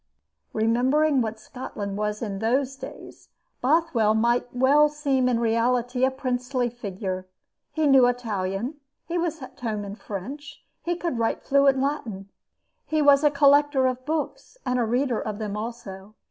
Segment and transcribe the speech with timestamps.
[0.51, 3.29] Remembering what Scotland was in those days,
[3.61, 7.27] Bothwell might well seem in reality a princely figure.
[7.71, 12.29] He knew Italian; he was at home in French; he could write fluent Latin.
[12.87, 16.15] He was a collector of books and a reader of them also.